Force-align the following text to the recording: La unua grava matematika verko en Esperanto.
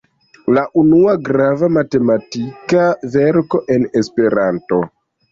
La 0.57 0.61
unua 0.83 1.11
grava 1.25 1.67
matematika 1.73 2.85
verko 3.17 3.61
en 3.77 3.85
Esperanto. 4.01 4.81